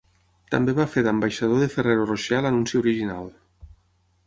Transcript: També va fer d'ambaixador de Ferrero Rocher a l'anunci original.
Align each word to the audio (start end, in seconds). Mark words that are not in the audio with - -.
També 0.53 0.73
va 0.79 0.85
fer 0.93 1.03
d'ambaixador 1.07 1.61
de 1.65 1.69
Ferrero 1.75 2.09
Rocher 2.09 2.39
a 2.39 2.41
l'anunci 2.47 2.81
original. 2.83 3.31